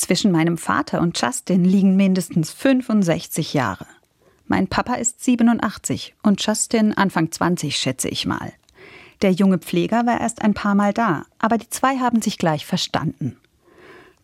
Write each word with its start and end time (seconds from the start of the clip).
Zwischen 0.00 0.32
meinem 0.32 0.56
Vater 0.56 1.02
und 1.02 1.20
Justin 1.20 1.62
liegen 1.62 1.94
mindestens 1.94 2.50
65 2.52 3.52
Jahre. 3.52 3.86
Mein 4.46 4.66
Papa 4.66 4.94
ist 4.94 5.22
87 5.22 6.14
und 6.22 6.42
Justin 6.44 6.94
Anfang 6.94 7.30
20, 7.30 7.76
schätze 7.76 8.08
ich 8.08 8.24
mal. 8.24 8.54
Der 9.20 9.32
junge 9.32 9.58
Pfleger 9.58 10.06
war 10.06 10.18
erst 10.18 10.40
ein 10.40 10.54
paar 10.54 10.74
Mal 10.74 10.94
da, 10.94 11.26
aber 11.38 11.58
die 11.58 11.68
zwei 11.68 11.98
haben 11.98 12.22
sich 12.22 12.38
gleich 12.38 12.64
verstanden. 12.64 13.36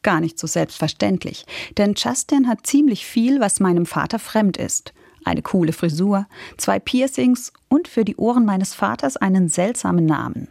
Gar 0.00 0.20
nicht 0.20 0.38
so 0.38 0.46
selbstverständlich, 0.46 1.44
denn 1.76 1.92
Justin 1.94 2.48
hat 2.48 2.66
ziemlich 2.66 3.04
viel, 3.04 3.38
was 3.38 3.60
meinem 3.60 3.84
Vater 3.84 4.18
fremd 4.18 4.56
ist. 4.56 4.94
Eine 5.26 5.42
coole 5.42 5.74
Frisur, 5.74 6.26
zwei 6.56 6.78
Piercings 6.78 7.52
und 7.68 7.86
für 7.86 8.06
die 8.06 8.16
Ohren 8.16 8.46
meines 8.46 8.72
Vaters 8.72 9.18
einen 9.18 9.50
seltsamen 9.50 10.06
Namen. 10.06 10.48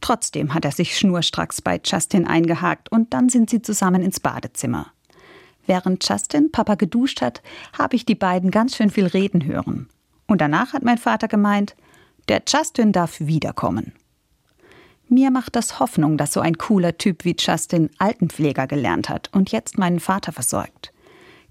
Trotzdem 0.00 0.54
hat 0.54 0.64
er 0.64 0.72
sich 0.72 0.96
schnurstracks 0.96 1.60
bei 1.60 1.80
Justin 1.84 2.26
eingehakt 2.26 2.90
und 2.90 3.12
dann 3.12 3.28
sind 3.28 3.50
sie 3.50 3.62
zusammen 3.62 4.02
ins 4.02 4.20
Badezimmer. 4.20 4.92
Während 5.66 6.08
Justin 6.08 6.50
Papa 6.50 6.74
geduscht 6.74 7.20
hat, 7.20 7.42
habe 7.78 7.96
ich 7.96 8.06
die 8.06 8.14
beiden 8.14 8.50
ganz 8.50 8.76
schön 8.76 8.90
viel 8.90 9.06
reden 9.06 9.44
hören. 9.44 9.88
Und 10.26 10.40
danach 10.40 10.72
hat 10.72 10.82
mein 10.82 10.98
Vater 10.98 11.28
gemeint, 11.28 11.76
der 12.28 12.42
Justin 12.46 12.92
darf 12.92 13.20
wiederkommen. 13.20 13.92
Mir 15.08 15.30
macht 15.30 15.56
das 15.56 15.80
Hoffnung, 15.80 16.16
dass 16.16 16.32
so 16.32 16.40
ein 16.40 16.56
cooler 16.56 16.96
Typ 16.96 17.24
wie 17.24 17.34
Justin 17.36 17.90
Altenpfleger 17.98 18.68
gelernt 18.68 19.08
hat 19.08 19.28
und 19.32 19.50
jetzt 19.50 19.76
meinen 19.76 19.98
Vater 19.98 20.30
versorgt. 20.30 20.92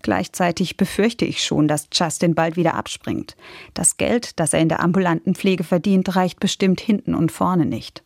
Gleichzeitig 0.02 0.78
befürchte 0.78 1.26
ich 1.26 1.44
schon, 1.44 1.68
dass 1.68 1.90
Justin 1.94 2.36
bald 2.36 2.56
wieder 2.56 2.76
abspringt. 2.76 3.36
Das 3.74 3.98
Geld, 3.98 4.40
das 4.40 4.54
er 4.54 4.62
in 4.62 4.70
der 4.70 4.80
ambulanten 4.80 5.36
Pflege 5.36 5.66
verdient, 5.66 6.16
reicht 6.16 6.40
bestimmt 6.40 6.80
hinten 6.80 7.16
und 7.16 7.34
vorne 7.34 7.66
nicht. 7.66 8.04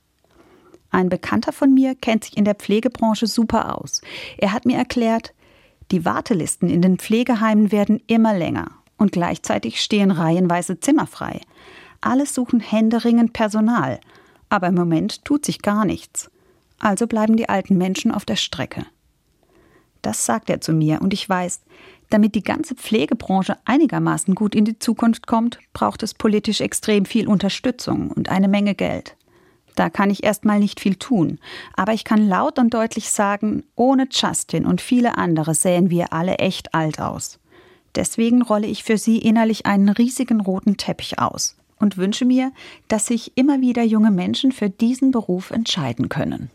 Ein 0.93 1.09
Bekannter 1.09 1.51
von 1.51 1.73
mir 1.73 1.95
kennt 1.95 2.23
sich 2.23 2.37
in 2.37 2.45
der 2.45 2.53
Pflegebranche 2.53 3.25
super 3.25 3.79
aus. 3.79 4.01
Er 4.37 4.53
hat 4.53 4.65
mir 4.65 4.77
erklärt, 4.77 5.33
die 5.91 6.05
Wartelisten 6.05 6.69
in 6.69 6.83
den 6.83 6.99
Pflegeheimen 6.99 7.71
werden 7.71 7.99
immer 8.05 8.37
länger 8.37 8.69
und 8.97 9.11
gleichzeitig 9.11 9.81
stehen 9.81 10.11
reihenweise 10.11 10.79
Zimmer 10.79 11.07
frei. 11.07 11.41
Alle 11.99 12.27
suchen 12.27 12.59
händeringend 12.59 13.33
Personal, 13.33 13.99
aber 14.49 14.67
im 14.67 14.75
Moment 14.75 15.25
tut 15.25 15.45
sich 15.45 15.63
gar 15.63 15.83
nichts. 15.83 16.29
Also 16.77 17.07
bleiben 17.07 17.37
die 17.37 17.49
alten 17.49 17.75
Menschen 17.75 18.11
auf 18.11 18.23
der 18.23 18.35
Strecke. 18.35 18.85
Das 20.03 20.27
sagt 20.27 20.51
er 20.51 20.61
zu 20.61 20.73
mir 20.73 21.01
und 21.01 21.11
ich 21.11 21.27
weiß, 21.27 21.61
damit 22.11 22.35
die 22.35 22.43
ganze 22.43 22.75
Pflegebranche 22.75 23.57
einigermaßen 23.65 24.35
gut 24.35 24.53
in 24.53 24.65
die 24.65 24.77
Zukunft 24.77 25.25
kommt, 25.25 25.57
braucht 25.73 26.03
es 26.03 26.13
politisch 26.13 26.61
extrem 26.61 27.05
viel 27.05 27.27
Unterstützung 27.27 28.11
und 28.11 28.29
eine 28.29 28.47
Menge 28.47 28.75
Geld. 28.75 29.15
Da 29.75 29.89
kann 29.89 30.09
ich 30.09 30.23
erstmal 30.23 30.59
nicht 30.59 30.79
viel 30.79 30.95
tun. 30.95 31.39
Aber 31.75 31.93
ich 31.93 32.03
kann 32.03 32.27
laut 32.27 32.59
und 32.59 32.73
deutlich 32.73 33.09
sagen, 33.09 33.63
ohne 33.75 34.07
Justin 34.09 34.65
und 34.65 34.81
viele 34.81 35.17
andere 35.17 35.55
sähen 35.55 35.89
wir 35.89 36.13
alle 36.13 36.37
echt 36.37 36.73
alt 36.73 36.99
aus. 36.99 37.39
Deswegen 37.95 38.41
rolle 38.41 38.67
ich 38.67 38.83
für 38.83 38.97
sie 38.97 39.17
innerlich 39.19 39.65
einen 39.65 39.89
riesigen 39.89 40.41
roten 40.41 40.77
Teppich 40.77 41.19
aus 41.19 41.57
und 41.79 41.97
wünsche 41.97 42.25
mir, 42.25 42.51
dass 42.87 43.07
sich 43.07 43.33
immer 43.35 43.61
wieder 43.61 43.83
junge 43.83 44.11
Menschen 44.11 44.51
für 44.51 44.69
diesen 44.69 45.11
Beruf 45.11 45.51
entscheiden 45.51 46.09
können. 46.09 46.49